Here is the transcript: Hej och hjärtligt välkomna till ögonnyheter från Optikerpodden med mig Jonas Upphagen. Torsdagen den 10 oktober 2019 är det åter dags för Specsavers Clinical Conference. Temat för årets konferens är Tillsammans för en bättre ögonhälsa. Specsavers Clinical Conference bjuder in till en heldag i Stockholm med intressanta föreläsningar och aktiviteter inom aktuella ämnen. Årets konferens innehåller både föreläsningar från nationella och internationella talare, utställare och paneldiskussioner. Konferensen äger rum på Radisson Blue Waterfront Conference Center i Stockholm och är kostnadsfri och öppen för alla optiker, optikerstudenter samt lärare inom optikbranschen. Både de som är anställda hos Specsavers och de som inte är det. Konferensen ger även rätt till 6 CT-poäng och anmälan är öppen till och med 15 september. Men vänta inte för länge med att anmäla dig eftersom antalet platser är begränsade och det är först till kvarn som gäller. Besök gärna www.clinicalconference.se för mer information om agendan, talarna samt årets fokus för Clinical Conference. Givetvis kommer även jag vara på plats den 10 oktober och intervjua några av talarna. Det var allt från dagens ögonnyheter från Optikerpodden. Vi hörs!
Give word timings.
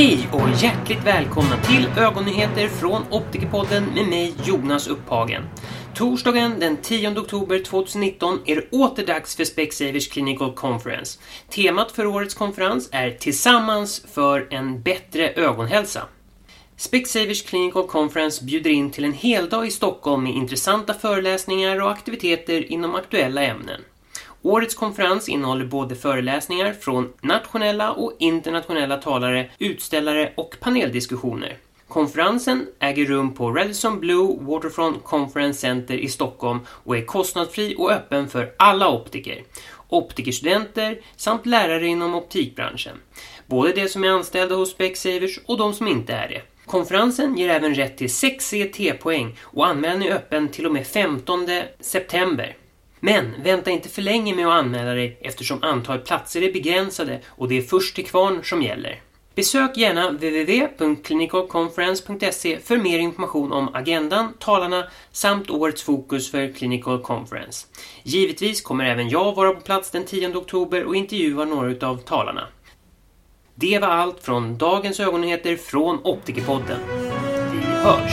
Hej 0.00 0.28
och 0.32 0.62
hjärtligt 0.62 1.04
välkomna 1.04 1.56
till 1.56 1.86
ögonnyheter 1.98 2.68
från 2.68 3.02
Optikerpodden 3.10 3.84
med 3.84 4.06
mig 4.06 4.34
Jonas 4.44 4.88
Upphagen. 4.88 5.42
Torsdagen 5.94 6.60
den 6.60 6.76
10 6.76 7.18
oktober 7.18 7.64
2019 7.64 8.38
är 8.46 8.56
det 8.56 8.70
åter 8.70 9.06
dags 9.06 9.36
för 9.36 9.44
Specsavers 9.44 10.08
Clinical 10.08 10.52
Conference. 10.54 11.18
Temat 11.48 11.92
för 11.92 12.06
årets 12.06 12.34
konferens 12.34 12.88
är 12.92 13.10
Tillsammans 13.10 14.06
för 14.12 14.46
en 14.50 14.82
bättre 14.82 15.30
ögonhälsa. 15.30 16.02
Specsavers 16.76 17.42
Clinical 17.42 17.86
Conference 17.86 18.44
bjuder 18.44 18.70
in 18.70 18.90
till 18.90 19.04
en 19.04 19.12
heldag 19.12 19.66
i 19.66 19.70
Stockholm 19.70 20.22
med 20.22 20.34
intressanta 20.34 20.94
föreläsningar 20.94 21.82
och 21.82 21.90
aktiviteter 21.90 22.72
inom 22.72 22.94
aktuella 22.94 23.42
ämnen. 23.42 23.80
Årets 24.42 24.74
konferens 24.74 25.28
innehåller 25.28 25.64
både 25.64 25.96
föreläsningar 25.96 26.72
från 26.72 27.12
nationella 27.20 27.92
och 27.92 28.16
internationella 28.18 28.96
talare, 28.96 29.50
utställare 29.58 30.32
och 30.34 30.56
paneldiskussioner. 30.60 31.56
Konferensen 31.88 32.66
äger 32.78 33.06
rum 33.06 33.34
på 33.34 33.50
Radisson 33.50 34.00
Blue 34.00 34.36
Waterfront 34.40 35.04
Conference 35.04 35.60
Center 35.60 35.94
i 35.94 36.08
Stockholm 36.08 36.60
och 36.66 36.96
är 36.96 37.04
kostnadsfri 37.04 37.74
och 37.78 37.92
öppen 37.92 38.28
för 38.28 38.52
alla 38.56 38.88
optiker, 38.90 39.42
optikerstudenter 39.88 41.00
samt 41.16 41.46
lärare 41.46 41.86
inom 41.86 42.14
optikbranschen. 42.14 42.96
Både 43.46 43.72
de 43.72 43.88
som 43.88 44.04
är 44.04 44.08
anställda 44.08 44.54
hos 44.54 44.70
Specsavers 44.70 45.40
och 45.46 45.58
de 45.58 45.74
som 45.74 45.88
inte 45.88 46.12
är 46.12 46.28
det. 46.28 46.42
Konferensen 46.66 47.36
ger 47.36 47.48
även 47.48 47.74
rätt 47.74 47.98
till 47.98 48.14
6 48.14 48.50
CT-poäng 48.50 49.38
och 49.42 49.66
anmälan 49.66 50.02
är 50.02 50.12
öppen 50.12 50.48
till 50.48 50.66
och 50.66 50.72
med 50.72 50.86
15 50.86 51.48
september. 51.80 52.56
Men 53.00 53.42
vänta 53.42 53.70
inte 53.70 53.88
för 53.88 54.02
länge 54.02 54.34
med 54.34 54.46
att 54.46 54.52
anmäla 54.52 54.94
dig 54.94 55.18
eftersom 55.20 55.62
antalet 55.62 56.04
platser 56.04 56.42
är 56.42 56.52
begränsade 56.52 57.20
och 57.26 57.48
det 57.48 57.58
är 57.58 57.62
först 57.62 57.94
till 57.94 58.06
kvarn 58.06 58.44
som 58.44 58.62
gäller. 58.62 59.00
Besök 59.34 59.76
gärna 59.76 60.10
www.clinicalconference.se 60.10 62.58
för 62.58 62.76
mer 62.76 62.98
information 62.98 63.52
om 63.52 63.74
agendan, 63.74 64.32
talarna 64.38 64.84
samt 65.12 65.50
årets 65.50 65.82
fokus 65.82 66.30
för 66.30 66.52
Clinical 66.52 67.02
Conference. 67.02 67.66
Givetvis 68.02 68.62
kommer 68.62 68.84
även 68.84 69.08
jag 69.08 69.34
vara 69.34 69.54
på 69.54 69.60
plats 69.60 69.90
den 69.90 70.04
10 70.04 70.36
oktober 70.36 70.84
och 70.84 70.96
intervjua 70.96 71.44
några 71.44 71.88
av 71.88 71.96
talarna. 71.96 72.48
Det 73.54 73.78
var 73.78 73.88
allt 73.88 74.22
från 74.22 74.58
dagens 74.58 75.00
ögonnyheter 75.00 75.56
från 75.56 75.98
Optikerpodden. 76.04 76.80
Vi 77.52 77.58
hörs! 77.66 78.12